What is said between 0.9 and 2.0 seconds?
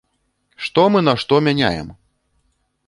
мы на што мяняем?